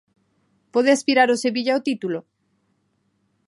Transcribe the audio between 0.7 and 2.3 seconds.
Pode aspirar o Sevilla ao titulo?